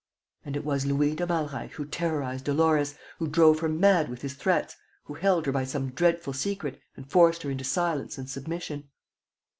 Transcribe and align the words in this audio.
And 0.43 0.55
it 0.55 0.65
was 0.65 0.87
Louis 0.87 1.13
de 1.13 1.27
Malreich 1.27 1.73
who 1.73 1.85
terrorized 1.85 2.45
Dolores, 2.45 2.95
who 3.19 3.27
drove 3.27 3.59
her 3.59 3.69
mad 3.69 4.09
with 4.09 4.23
his 4.23 4.33
threats, 4.33 4.75
who 5.03 5.13
held 5.13 5.45
her 5.45 5.51
by 5.51 5.63
some 5.63 5.91
dreadful 5.91 6.33
secret 6.33 6.79
and 6.95 7.07
forced 7.07 7.43
her 7.43 7.51
into 7.51 7.63
silence 7.63 8.17
and 8.17 8.27
submission. 8.27 8.89